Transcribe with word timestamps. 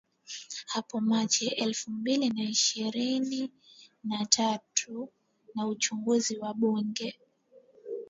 hapo 0.67 1.01
Machi 1.01 1.47
elfu 1.47 1.91
mbili 1.91 2.29
na 2.29 2.43
ishirin 2.43 3.49
na 4.03 4.25
tatu 4.25 5.09
na 5.55 5.67
uchaguzi 5.67 6.37
wa 6.39 6.53
bunge 6.53 7.19